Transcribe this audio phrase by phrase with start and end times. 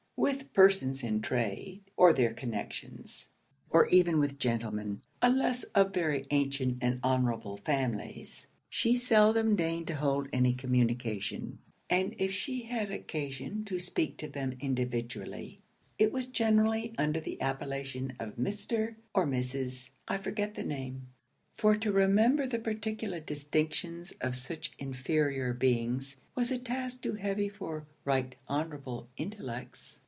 [0.23, 3.29] With persons in trade, or their connections,
[3.71, 9.95] or even with gentlemen, unless of very ancient and honourable families, she seldom deigned to
[9.95, 11.57] hold any communication;
[11.89, 15.63] and if she had occasion to speak to them individually,
[15.97, 18.97] it was generally under the appellation of 'Mr.
[19.15, 19.89] or Mrs.
[20.07, 21.07] I forget the name;'
[21.57, 27.49] for to remember the particular distinctions of such inferior beings, was a task too heavy
[27.49, 29.97] for Right Honourable intellects.